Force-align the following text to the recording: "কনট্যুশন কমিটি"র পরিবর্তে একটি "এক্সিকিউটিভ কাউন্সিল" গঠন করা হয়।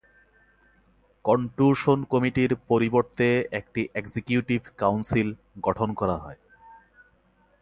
"কনট্যুশন 1.25 1.99
কমিটি"র 2.11 2.51
পরিবর্তে 2.69 3.27
একটি 3.51 3.81
"এক্সিকিউটিভ 3.95 4.61
কাউন্সিল" 4.77 5.29
গঠন 5.63 5.89
করা 5.93 6.17
হয়। 6.17 6.39